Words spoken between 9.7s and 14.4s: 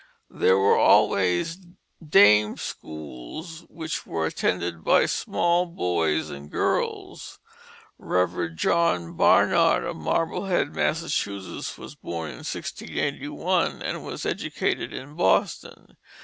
of Marblehead, Massachusetts, was born in 1681 and was